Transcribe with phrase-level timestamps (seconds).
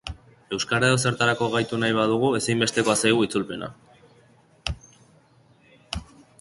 [0.55, 3.71] Euskara edozertarako gaitu nahi badugu, ezinbestekoa zaigu itzulpena.